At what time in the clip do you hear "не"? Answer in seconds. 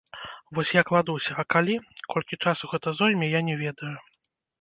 3.51-3.55